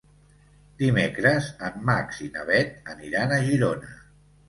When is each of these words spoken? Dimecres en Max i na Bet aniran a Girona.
Dimecres 0.79 1.51
en 1.69 1.79
Max 1.91 2.25
i 2.31 2.33
na 2.39 2.49
Bet 2.51 2.93
aniran 2.97 3.39
a 3.41 3.43
Girona. 3.49 3.97